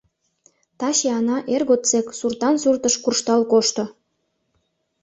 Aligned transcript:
Таче 0.79 1.09
Ана 1.17 1.37
эр 1.53 1.63
годсек 1.69 2.07
суртан-суртыш 2.19 2.95
куржтал 3.03 3.41
кошто... 3.51 3.83